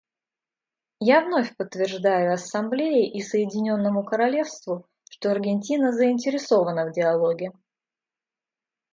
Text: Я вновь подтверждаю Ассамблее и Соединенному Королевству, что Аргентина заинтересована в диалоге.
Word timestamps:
Я 0.99 1.21
вновь 1.23 1.55
подтверждаю 1.55 2.33
Ассамблее 2.33 3.07
и 3.07 3.21
Соединенному 3.21 4.03
Королевству, 4.03 4.87
что 5.11 5.29
Аргентина 5.29 5.91
заинтересована 5.91 6.87
в 6.87 6.91
диалоге. 6.91 7.51